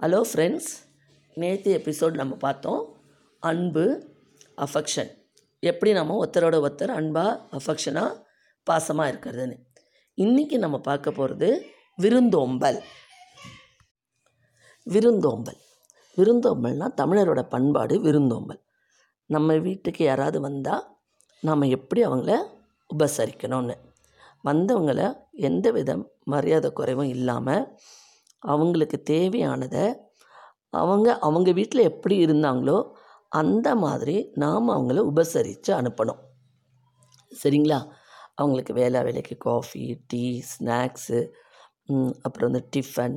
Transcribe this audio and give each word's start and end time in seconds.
Hello 0.00 0.18
friends 0.32 0.70
நேற்று 1.34 1.70
episode 1.76 2.14
நம்ம 2.14 2.34
பார்த்தோம். 2.34 2.80
அன்பு 3.38 3.84
அஃபெக்ஷன் 4.56 5.10
எப்படி 5.60 5.92
நம்ம 5.92 6.16
ஒருத்தரோட 6.24 6.56
ஒருத்தர் 6.66 6.88
அன்பாக 6.88 7.40
அஃபெக்ஷனாக 7.52 8.10
பாசமாக 8.70 9.10
இருக்கிறதுன்னு. 9.12 9.56
இன்றைக்கி 10.18 10.58
நம்ம 10.58 10.78
பார்க்க 10.78 11.10
போகிறது 11.10 11.48
விருந்தோம்பல். 11.96 12.82
விருந்தோம்பல். 14.82 15.58
விருந்தோம்பல்னால் 16.16 16.96
தமிழரோட 16.96 17.42
பண்பாடு 17.42 18.00
விருந்தோம்பல். 18.00 18.60
நம்ம 19.26 19.56
வீட்டுக்கு 19.56 20.04
யாராவது 20.04 20.40
வந்தால் 20.40 20.86
நாம் 21.40 21.60
எப்படி 21.60 22.02
அவங்கள 22.04 22.42
உபசரிக்கணும்னு. 22.90 23.76
வந்தவங்கள 24.44 25.00
எந்த 25.32 25.70
வித 25.70 26.10
மரியாதை 26.24 26.72
குறைவும் 26.72 27.08
இல்லாமல் 27.08 27.64
அவங்களுக்கு 28.42 28.98
தேவையானதை 29.10 29.84
அவங்க 30.72 31.08
அவங்க 31.26 31.50
வீட்டில் 31.52 31.88
எப்படி 31.90 32.16
இருந்தாங்களோ 32.26 32.78
அந்த 33.32 33.68
மாதிரி 33.84 34.16
நாம் 34.34 34.68
அவங்கள 34.68 35.00
உபசரித்து 35.10 35.70
அனுப்பணும். 35.80 36.20
சரிங்களா? 37.32 37.78
அவங்களுக்கு 38.34 38.72
வேலை 38.72 38.98
வேலைக்கு 39.06 39.34
காஃபி 39.46 39.84
டீ 40.06 40.24
ஸ்நாக்ஸு 40.52 41.20
அப்புறம் 42.26 42.48
வந்து 42.50 42.62
டிஃபன் 42.74 43.16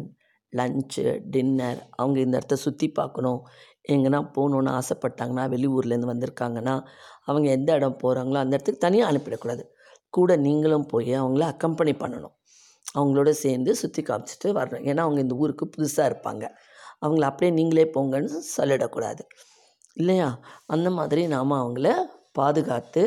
லஞ்சு 0.53 1.03
டின்னர் 1.33 1.79
அவங்க 1.95 2.17
இந்த 2.19 2.35
இடத்த 2.38 2.55
சுற்றி 2.65 2.88
பார்க்கணும். 2.91 3.41
எங்கன்னா 3.89 4.19
போகணுன்னு 4.35 4.71
ஆசைப்பட்டாங்கன்னா 4.79 5.45
வெளியூர்லேருந்து 5.53 6.11
வந்திருக்காங்கன்னா 6.13 6.75
அவங்க 7.25 7.47
எந்த 7.57 7.69
இடம் 7.79 7.99
போகிறாங்களோ 8.03 8.39
அந்த 8.43 8.53
இடத்துக்கு 8.55 8.85
தனியாக 8.85 9.11
அனுப்பிடக்கூடாது. 9.11 9.63
கூட 10.13 10.35
நீங்களும் 10.45 10.89
போய் 10.91 11.11
அவங்கள 11.21 11.45
அக்கம்பனி 11.53 11.93
பண்ணணும். 12.03 12.35
அவங்களோட 12.95 13.29
சேர்ந்து 13.29 13.75
சுற்றி 13.75 14.02
காமிச்சிட்டு 14.02 14.48
வரணும் 14.59 14.85
ஏன்னா 14.89 14.97
அவங்க 14.97 15.20
இந்த 15.21 15.35
ஊருக்கு 15.35 15.66
புதுசாக 15.77 16.09
இருப்பாங்க. 16.11 16.45
அவங்கள 17.02 17.21
அப்படியே 17.21 17.52
நீங்களே 17.53 17.85
போங்கன்னு 17.95 18.39
சொல்லிடக்கூடாது. 18.58 19.23
இல்லையா? 19.94 20.30
அந்த 20.66 20.89
மாதிரி 20.89 21.28
நாம் 21.28 21.52
அவங்கள 21.52 21.89
பாதுகாத்து 22.31 23.03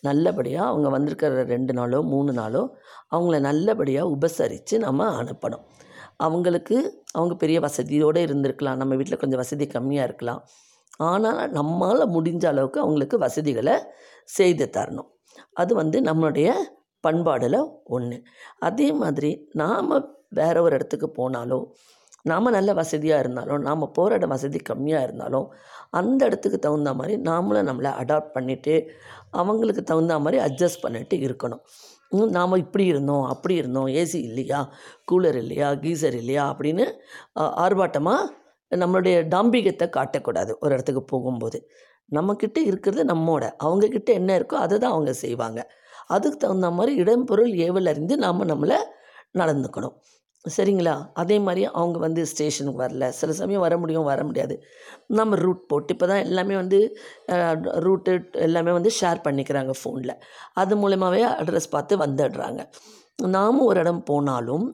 நல்லபடியாக 0.00 0.66
அவங்க 0.66 0.88
வந்திருக்கிற 0.88 1.42
ரெண்டு 1.44 1.72
நாளோ 1.72 2.00
மூணு 2.02 2.32
நாளோ 2.32 2.62
அவங்கள 3.10 3.40
நல்லபடியாக 3.40 4.08
உபசரித்து 4.08 4.78
நம்ம 4.78 5.06
அனுப்பணும். 5.22 5.64
அவங்களுக்கு 6.16 6.76
அவங்க 7.12 7.34
பெரிய 7.34 7.60
வசதியோடு 7.60 8.20
இருந்திருக்கலாம். 8.26 8.76
நம்ம 8.76 8.94
வீட்டில் 8.94 9.16
கொஞ்சம் 9.16 9.38
வசதி 9.38 9.66
கம்மியாக 9.66 10.08
இருக்கலாம். 10.08 10.42
ஆனால் 10.96 11.52
நம்மளால் 11.52 12.12
முடிஞ்ச 12.16 12.46
அளவுக்கு 12.46 12.80
அவங்களுக்கு 12.80 13.18
வசதிகளை 13.18 13.76
செய்து 14.24 14.70
தரணும். 14.76 15.08
அது 15.52 15.74
வந்து 15.74 16.00
நம்மளுடைய 16.00 16.48
பண்பாடில் 17.06 17.60
ஒன்று 17.96 18.18
அதே 18.68 18.88
மாதிரி 19.02 19.30
நாம் 19.62 19.92
வேற 20.40 20.56
ஒரு 20.66 20.74
இடத்துக்கு 20.78 21.08
போனாலோ 21.18 21.58
நாம் 22.30 22.54
நல்ல 22.56 22.70
வசதியாக 22.80 23.22
இருந்தாலும் 23.22 23.64
நாம் 23.68 23.82
போகிற 23.96 24.16
இடம் 24.18 24.32
வசதி 24.34 24.60
கம்மியாக 24.68 25.06
இருந்தாலும் 25.06 25.48
அந்த 25.98 26.20
இடத்துக்கு 26.28 26.58
தகுந்த 26.66 26.90
மாதிரி 27.00 27.14
நாமளும் 27.28 27.68
நம்மளை 27.70 27.90
அடாப்ட் 28.02 28.34
பண்ணிவிட்டு 28.36 28.74
அவங்களுக்கு 29.40 29.82
தகுந்த 29.90 30.14
மாதிரி 30.24 30.38
அட்ஜஸ்ட் 30.46 30.84
பண்ணிட்டு 30.84 31.16
இருக்கணும். 31.26 31.62
நாம் 32.36 32.62
இப்படி 32.62 32.84
இருந்தோம் 32.92 33.26
அப்படி 33.32 33.54
இருந்தோம் 33.60 33.88
ஏசி 34.00 34.18
இல்லையா 34.28 34.60
கூலர் 35.10 35.38
இல்லையா 35.42 35.68
கீசர் 35.84 36.16
இல்லையா 36.22 36.44
அப்படின்னு 36.52 36.84
ஆர்ப்பாட்டமாக 37.64 38.30
நம்மளுடைய 38.72 39.16
டாம்பிகத்தை 39.34 39.86
காட்டக்கூடாது 39.96 40.52
ஒரு 40.62 40.72
இடத்துக்கு 40.76 41.02
போகும்போது. 41.12 41.58
நம்மக்கிட்ட 42.16 42.58
இருக்கிறது 42.70 43.02
நம்மோட. 43.12 43.44
அவங்கக்கிட்ட 43.64 44.10
என்ன 44.20 44.30
இருக்கோ 44.38 44.56
அதை 44.64 44.76
தான் 44.78 44.94
அவங்க 44.94 45.12
செய்வாங்க. 45.24 45.60
அதுக்கு 46.16 46.38
தகுந்த 46.38 46.70
மாதிரி 46.70 46.92
இடம்பொருள் 47.02 47.52
ஏவல் 47.66 47.90
அறிந்து 47.92 48.16
நாம் 48.24 48.48
நம்மளை 48.52 48.78
நடந்துக்கணும். 49.40 49.94
சரிங்களா? 50.44 50.94
அதே 51.12 51.36
மாதிரி 51.38 51.62
அவங்க 51.78 51.98
வந்து 51.98 52.22
ஸ்டேஷனுக்கு 52.26 52.82
வரல. 52.82 53.04
சில 53.08 53.32
சமயம் 53.32 53.64
வர 53.66 53.74
முடியும் 53.82 54.08
வர 54.10 54.20
முடியாது. 54.24 54.54
நம்ம 55.18 55.36
ரூட் 55.36 55.62
போட்டு 55.70 55.92
இப்போ 55.94 56.06
தான் 56.06 56.24
எல்லாமே 56.28 56.54
வந்து 56.62 56.78
ரூட்டு 57.86 58.12
எல்லாமே 58.46 58.72
வந்து 58.78 58.90
ஷேர் 59.00 59.24
பண்ணிக்கிறாங்க 59.26 59.74
ஃபோனில் 59.80 60.14
அது 60.62 60.76
மூலயமாவே 60.82 61.22
அட்ரஸ் 61.40 61.72
பார்த்து 61.76 61.96
வந்துடுறாங்க. 62.04 62.60
நாம் 63.36 63.60
ஒரு 63.68 63.80
இடம் 63.80 64.02
போனாலும் 64.10 64.66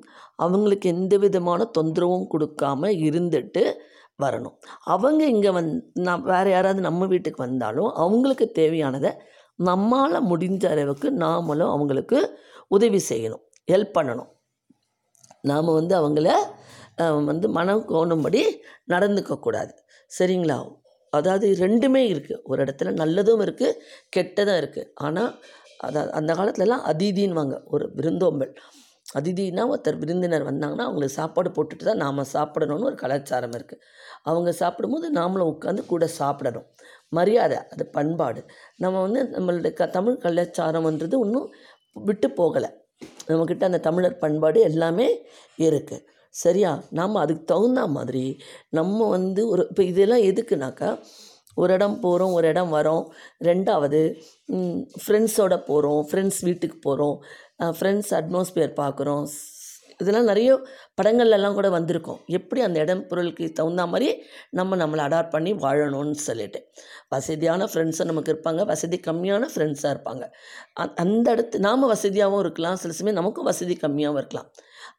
அவங்களுக்கு 0.45 0.89
எந்த 0.89 1.15
விதமான 1.25 1.71
தொந்தரவும் 1.79 2.29
கொடுக்காம 2.35 2.91
இருந்துட்டு 3.09 3.65
வரணும். 4.19 4.57
அவங்க 4.95 5.23
இங்கே 5.35 5.51
வந் 5.51 5.71
நான் 6.07 6.23
வேறு 6.23 6.51
யாராவது 6.51 6.81
நம்ம 6.87 7.07
வீட்டுக்கு 7.07 7.41
வந்தாலும் 7.47 7.91
அவங்களுக்கு 8.05 8.47
தேவையானதை 8.61 9.13
நம்மால் 9.69 10.27
முடிஞ்ச 10.31 10.65
அளவுக்கு 10.75 11.09
நாமளும் 11.25 11.73
அவங்களுக்கு 11.75 12.19
உதவி 12.77 13.01
செய்யணும் 13.11 13.45
ஹெல்ப் 13.73 13.97
பண்ணணும். 13.99 14.31
நாம் 15.51 15.77
வந்து 15.79 15.95
அவங்கள 16.01 16.29
வந்து 17.31 17.47
மனம் 17.57 17.85
கோணும்படி 17.93 18.41
நடந்துக்கக்கூடாது 18.93 19.73
சரிங்களா? 20.11 20.59
அதாவது 21.13 21.47
ரெண்டுமே 21.65 22.03
இருக்குது 22.13 22.43
ஒரு 22.51 22.59
இடத்துல 22.65 22.91
நல்லதும் 23.03 23.43
இருக்குது 23.47 23.79
கெட்டதும் 24.17 24.59
இருக்குது 24.63 24.91
ஆனால் 25.07 25.31
அதை 25.87 26.01
அந்த 26.19 26.31
காலத்துலலாம் 26.39 26.85
அதிதின்வாங்க 26.91 27.57
ஒரு 27.75 27.85
விருந்தோம்பல். 27.99 28.53
அதிதினா 29.19 29.63
ஒருத்தர் 29.73 30.01
விருந்தினர் 30.03 30.45
வந்தாங்கன்னா 30.51 30.85
அவங்களுக்கு 30.89 31.19
சாப்பாடு 31.21 31.51
போட்டுட்டு 31.57 31.85
தான் 31.89 32.03
நாம் 32.05 32.31
சாப்பிடணும்னு 32.35 32.89
ஒரு 32.91 32.99
கலாச்சாரம் 33.03 33.55
இருக்குது 33.59 33.83
அவங்க 34.23 34.51
சாப்பிடும்போது 34.63 35.07
நாமளும் 35.19 35.51
உட்காந்து 35.53 35.83
கூட 35.87 36.05
சாப்பிடணும். 36.21 36.67
மரியாதை 37.19 37.59
அது 37.73 37.85
பண்பாடு. 37.97 38.41
நம்ம 38.77 38.97
வந்து 39.01 39.23
நம்மளுடைய 39.37 39.73
க 39.73 39.89
தமிழ் 39.97 40.23
கலாச்சாரம்ன்றது 40.25 41.17
இன்னும் 41.27 41.49
விட்டு 41.97 42.29
போகலை. 42.41 42.71
நம்மக்கிட்ட 43.29 43.65
அந்த 43.71 43.81
தமிழர் 43.89 44.23
பண்பாடு 44.25 44.61
எல்லாமே 44.71 45.09
இருக்குது 45.59 46.05
சரியா? 46.35 46.71
நாம் 46.99 47.23
அதுக்கு 47.23 47.45
தகுந்த 47.45 47.83
மாதிரி 47.97 48.25
நம்ம 48.79 49.09
வந்து 49.09 49.43
ஒரு 49.49 49.63
இப்போ 49.71 49.83
இதெல்லாம் 49.93 50.27
எதுக்குனாக்கா 50.31 50.91
ஒரு 51.57 51.73
இடம் 51.75 51.97
போகிறோம் 52.01 52.33
ஒரு 52.33 52.47
இடம் 52.49 52.71
வரோம். 52.77 53.05
ரெண்டாவது 53.45 54.01
ஃப்ரெண்ட்ஸோட 55.05 55.55
போகிறோம் 55.71 56.03
ஃப்ரெண்ட்ஸ் 56.11 56.41
வீட்டுக்கு 56.49 56.79
போகிறோம் 56.79 57.17
ஃப்ரெண்ட்ஸ் 57.79 58.13
அட்மாஸ்பியர் 58.21 58.75
பார்க்குறோம் 58.83 59.25
இதெல்லாம் 60.03 60.29
நிறைய 60.31 60.51
படங்கள்லலாம் 60.99 61.57
கூட 61.57 61.69
வந்திருக்கோம். 61.69 62.21
எப்படி 62.37 62.61
அந்த 62.67 62.77
இடம் 62.85 63.03
பொருளுக்கு 63.09 63.47
தகுந்த 63.59 63.83
மாதிரி 63.93 64.09
நம்ம 64.59 64.77
நம்மளை 64.83 65.03
அடாப்ட் 65.07 65.35
பண்ணி 65.35 65.53
வாழணும்னு 65.65 66.17
சொல்லிட்டு. 66.29 66.61
வசதியான 67.15 67.67
ஃப்ரெண்ட்ஸும் 67.73 68.11
நமக்கு 68.11 68.33
இருப்பாங்க. 68.35 68.65
வசதி 68.65 68.99
கம்மியான 69.09 69.49
ஃப்ரெண்ட்ஸாக 69.55 69.93
இருப்பாங்க. 69.95 70.25
அந்த 71.05 71.27
இடத்து 71.35 71.59
நாம் 71.67 71.87
வசதியாகவும் 71.95 72.43
இருக்கலாம். 72.47 72.79
சில 72.85 72.95
சமயம் 73.01 73.21
நமக்கும் 73.21 73.49
வசதி 73.51 73.77
கம்மியாகவும் 73.85 74.21
இருக்கலாம். 74.23 74.49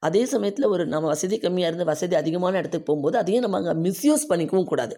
அதே 0.08 0.22
சமயத்தில் 0.34 0.72
ஒரு 0.74 0.86
நம்ம 0.94 1.08
வசதி 1.08 1.38
கம்மியாக 1.46 1.72
இருந்து 1.72 1.90
வசதி 1.94 2.16
அதிகமான 2.16 2.58
இடத்துக்கு 2.58 2.90
போகும்போது 2.92 3.18
அதையும் 3.18 3.46
நம்ம 3.48 3.58
அங்கே 3.62 3.76
மிஸ்யூஸ் 3.88 4.30
பண்ணிக்கவும் 4.32 4.70
கூடாது. 4.74 4.96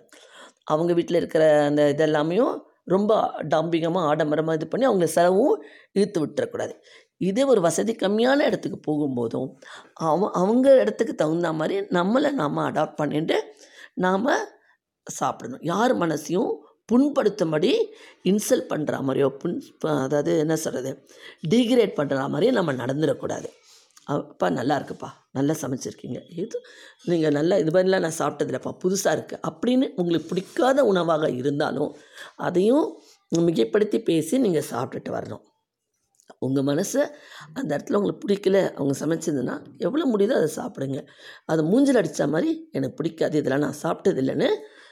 அவங்க 0.73 0.91
வீட்டில் 0.93 1.21
இருக்கிற 1.21 1.45
அந்த 1.69 1.83
இதெல்லாமே 1.95 2.37
ரொம்ப 2.93 3.13
டாம்பிகமாக 3.53 4.07
ஆடம்பரமாக 4.11 4.57
இது 4.57 4.67
பண்ணி 4.67 4.85
அவங்கள 4.87 5.07
செலவும் 5.17 5.53
இழுத்து 5.97 6.19
விட்டுறக்கூடாது. 6.23 6.73
இதே 7.29 7.43
ஒரு 7.53 7.61
வசதி 7.67 7.93
கம்மியான 8.03 8.45
இடத்துக்கு 8.49 8.79
போகும்போதும் 8.87 9.49
அவ 10.09 10.29
அவங்க 10.41 10.67
இடத்துக்கு 10.83 11.15
தகுந்த 11.21 11.51
மாதிரி 11.59 11.77
நம்மளை 11.97 12.31
நாம் 12.41 12.67
அடாப்ட் 12.69 12.99
பண்ணிட்டு 13.01 13.37
நாம் 14.05 14.29
சாப்பிடணும். 15.07 15.63
யார் 15.73 15.93
மனசையும் 16.03 16.51
புண்படுத்தும்படி 16.91 17.71
இன்சல்ட் 18.29 18.69
பண்ணுற 18.71 18.95
மாதிரியோ 19.07 19.27
புண் 19.41 19.57
அதாவது 20.05 20.31
என்ன 20.43 20.55
சொல்கிறது 20.63 20.91
டிகிரேட் 21.53 21.93
பண்ணுற 21.99 22.25
மாதிரியோ 22.33 22.53
நம்ம 22.59 22.73
நடந்துடக்கூடாது. 22.81 23.49
அப்பா 24.13 24.47
நல்லா 24.59 24.75
இருக்குப்பா. 24.79 25.09
நல்லா 25.37 25.53
சமைச்சிருக்கீங்க. 25.61 26.19
இது 26.43 26.57
நீங்கள் 27.09 27.35
நல்லா 27.37 27.55
இது 27.61 27.71
மாதிரிலாம் 27.75 28.05
நான் 28.05 28.19
சாப்பிட்டதில்லப்பா. 28.21 28.71
புதுசாக 28.83 29.15
இருக்குது 29.17 29.41
அப்படின்னு 29.49 29.87
உங்களுக்கு 30.01 30.29
பிடிக்காத 30.31 30.85
உணவாக 30.91 31.29
இருந்தாலும் 31.41 31.91
அதையும் 32.47 32.87
மிகைப்படுத்தி 33.47 33.99
பேசி 34.09 34.37
நீங்கள் 34.45 34.69
சாப்பிட்டுட்டு 34.73 35.11
வரணும். 35.17 35.43
உங்கள் 36.39 36.63
மனசை 36.63 37.01
அந்த 37.53 37.77
இடத்துல 37.77 37.93
உங்களுக்கு 37.93 38.27
பிடிக்கல 38.27 38.71
அவங்க 38.71 38.93
சமைச்சதுன்னா 38.99 39.55
எவ்வளோ 39.77 40.05
முடியுதோ 40.05 40.31
அதை 40.31 40.49
சாப்பிடுங்க. 40.55 41.07
அதை 41.45 41.65
மூஞ்சில் 41.65 41.97
அடித்த 41.97 42.27
மாதிரி 42.27 42.69
எனக்கு 42.71 42.95
பிடிக்காது 42.95 43.37
இதெல்லாம் 43.37 43.61
நான் 43.61 43.81
சாப்பிட்டது 43.83 44.21
இல்லைன்னு 44.23 44.49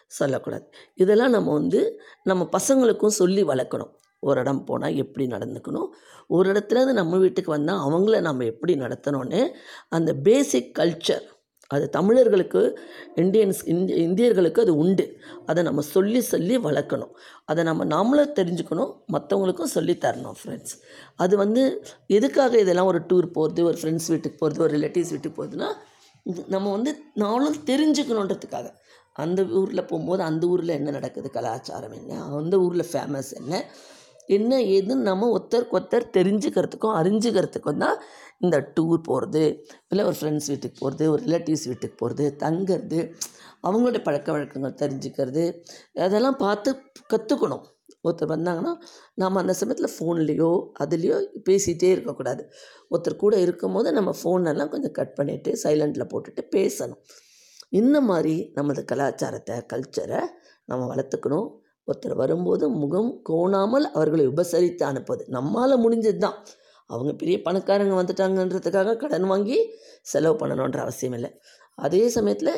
சொல்லக்கூடாது. 0.08 0.66
இதெல்லாம் 0.96 1.30
நம்ம 1.30 1.54
வந்து 1.54 2.02
நம்ம 2.24 2.50
பசங்களுக்கும் 2.58 3.18
சொல்லி 3.22 3.44
வளர்க்கணும். 3.44 3.92
ஒரு 4.20 4.40
இடம் 4.40 4.64
போனால் 4.64 4.96
எப்படி 4.96 5.26
நடந்துக்கணும்? 5.28 5.90
ஒரு 6.28 6.52
இடத்துலேருந்து 6.52 6.94
நம்ம 6.94 7.18
வீட்டுக்கு 7.18 7.52
வந்தால் 7.52 7.92
அவங்கள 7.92 8.22
நம்ம 8.22 8.44
எப்படி 8.44 8.74
நடத்தணும்னு 8.74 9.50
அந்த 9.90 10.14
பேசிக் 10.14 10.78
கல்ச்சர் 10.80 11.24
அது 11.72 11.86
தமிழர்களுக்கு 11.90 12.62
இந்தியன்ஸ் 13.16 13.62
இந்திய 13.66 13.98
இந்தியர்களுக்கு 14.08 14.60
அது 14.60 14.74
உண்டு. 14.76 15.06
அதை 15.46 15.62
நம்ம 15.64 15.82
சொல்லி 15.96 16.22
சொல்லி 16.32 16.56
வளர்க்கணும். 16.58 17.14
அதை 17.46 17.62
நம்ம 17.70 17.86
நாமளும் 17.94 18.36
தெரிஞ்சுக்கணும். 18.40 18.92
மற்றவங்களுக்கும் 19.14 19.74
சொல்லி 19.76 19.96
தரணும் 20.06 20.38
ஃப்ரெண்ட்ஸ் 20.42 20.76
அது 21.16 21.38
வந்து 21.44 21.64
எதுக்காக 22.08 22.58
இதெல்லாம் 22.58 22.90
ஒரு 22.92 23.02
டூர் 23.10 23.32
போகிறது 23.38 23.64
ஒரு 23.64 23.78
ஃப்ரெண்ட்ஸ் 23.82 24.12
வீட்டுக்கு 24.14 24.38
போகிறது 24.38 24.64
ஒரு 24.66 24.74
ரிலேட்டிவ்ஸ் 24.78 25.14
வீட்டுக்கு 25.14 25.38
போகிறதுனா 25.38 25.70
நம்ம 26.48 26.72
வந்து 26.72 26.92
நானும் 27.14 27.58
தெரிஞ்சுக்கணுன்றதுக்காக. 27.66 28.68
அந்த 29.14 29.44
ஊரில் 29.62 29.88
போகும்போது 29.90 30.22
அந்த 30.24 30.44
ஊரில் 30.48 30.78
என்ன 30.80 30.90
நடக்குது? 30.90 31.30
கலாச்சாரம் 31.30 31.92
என்ன? 31.92 32.20
அந்த 32.36 32.56
ஊரில் 32.60 32.86
ஃபேமஸ் 32.92 33.32
என்ன? 33.40 33.54
என்ன 34.38 34.60
ஏதுன்னு 34.76 35.08
நம்ம 35.10 35.30
ஒருத்தருக்கு 35.36 35.78
ஒருத்தர் 35.80 36.08
தெரிஞ்சுக்கிறதுக்கும் 36.18 36.96
அறிஞ்சுக்கிறதுக்கும் 37.02 37.82
தான் 37.86 37.98
இந்த 38.46 38.58
டூர் 38.76 39.02
போகிறது 39.10 39.44
இல்லை 39.92 40.04
ஒரு 40.10 40.18
ஃப்ரெண்ட்ஸ் 40.20 40.50
வீட்டுக்கு 40.52 40.80
போகிறது 40.84 41.06
ஒரு 41.14 41.22
ரிலேட்டிவ்ஸ் 41.28 41.68
வீட்டுக்கு 41.72 41.98
போகிறது 42.04 42.26
தங்கிறது 42.44 43.02
அவங்களுடைய 43.66 44.02
பழக்க 44.08 44.30
வழக்கங்கள் 44.32 44.80
தெரிஞ்சுக்கிறது 44.84 45.44
அதெல்லாம் 46.08 46.40
பார்த்து 46.46 46.70
கற்றுக்கணும் 47.14 47.66
ஒருத்தர் 48.08 48.34
வந்தாங்கன்னா 48.36 48.74
நம்ம 49.22 49.40
அந்த 49.42 49.54
சமயத்தில் 49.60 49.94
ஃபோன்லேயோ 49.96 50.52
அதுலேயோ 50.84 51.18
பேசிகிட்டே 51.50 51.90
இருக்கக்கூடாது. 51.96 52.44
ஒருத்தர் 52.92 53.22
கூட 53.24 53.36
இருக்கும்போது 53.46 53.90
நம்ம 53.98 54.12
ஃபோனெல்லாம் 54.22 54.72
கொஞ்சம் 54.74 54.96
கட் 55.00 55.18
பண்ணிவிட்டு 55.20 55.52
சைலண்டில் 55.64 56.12
போட்டுட்டு 56.14 56.44
பேசணும். 56.58 57.02
இந்த 57.80 57.98
மாதிரி 58.10 58.36
நமது 58.58 58.82
கலாச்சாரத்தை 58.92 59.56
கல்ச்சரை 59.74 60.22
நம்ம 60.70 60.82
வளர்த்துக்கணும். 60.94 61.50
ஒருத்தர் 61.88 62.16
வரும்போது 62.22 62.66
முகம் 62.82 63.12
கோணாமல் 63.30 63.86
அவர்களை 63.96 64.26
உபசரித்து 64.32 64.84
அனுப்புவது. 64.90 65.24
நம்மால் 65.38 65.82
முடிஞ்சது 65.84 66.22
தான் 66.26 66.38
அவங்க 66.90 67.12
பெரிய 67.22 67.36
பணக்காரங்க 67.46 67.96
வந்துட்டாங்கன்றதுக்காக 68.00 68.96
கடன் 69.04 69.28
வாங்கி 69.32 69.58
செலவு 70.12 70.36
பண்ணணுன்ற 70.42 70.80
அவசியம் 70.86 71.16
இல்லை. 71.18 71.32
அதே 71.78 72.04
சமயத்தில் 72.18 72.54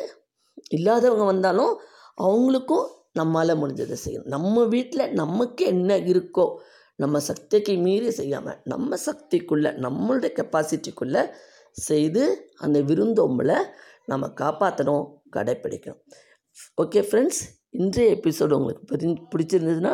இல்லாதவங்க 0.76 1.24
வந்தாலும் 1.32 1.72
அவங்களுக்கும் 2.18 2.86
நம்மால் 3.20 3.60
முடிஞ்சதை 3.62 3.96
செய்யணும். 4.04 4.30
நம்ம 4.34 4.64
வீட்டில் 4.74 5.12
நமக்கு 5.22 5.64
என்ன 5.74 5.96
இருக்கோ 6.12 6.46
நம்ம 6.98 7.20
சக்திக்கு 7.28 7.72
மீறி 7.84 8.10
செய்யாமல் 8.18 8.58
நம்ம 8.72 8.96
சக்திக்குள்ளே 9.06 9.70
நம்மளுடைய 9.84 10.30
கெப்பாசிட்டிக்குள்ளே 10.38 11.22
செய்து 11.88 12.24
அந்த 12.64 12.78
விருந்தோம்பலை 12.90 13.58
நம்ம 14.12 14.24
காப்பாற்றணும் 14.40 15.04
கடைப்பிடிக்கணும். 15.36 16.02
ஓகே 16.82 17.00
ஃப்ரெண்ட்ஸ் 17.08 17.40
இன்றைய 17.78 18.10
எபிசோடு 18.16 18.52
உங்களுக்கு 18.58 18.84
பிடி 18.90 19.08
பிடிச்சிருந்ததுன்னா 19.32 19.92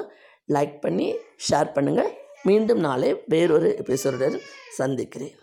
லைக் 0.48 0.74
பண்ணி 0.80 1.06
ஷேர் 1.46 1.74
பண்ணுங்கள் 1.74 2.10
மீண்டும் 2.42 2.80
நாளை 2.86 3.10
வேறொரு 3.26 3.68
எபிசோடுடன் 3.82 4.36
சந்திக்கிறேன். 4.76 5.36